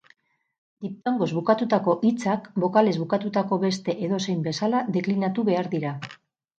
Diptongoz 0.85 1.27
bukatutako 1.39 1.95
hitzak 2.09 2.49
bokalez 2.65 2.95
bukatutako 3.05 3.63
beste 3.67 3.99
edozein 4.09 4.45
bezala 4.53 4.85
deklinatu 5.01 5.49
behar 5.53 5.75
dira. 5.79 5.99